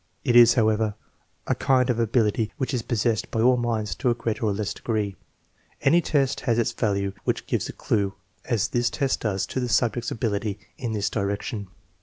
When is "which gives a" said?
7.23-7.73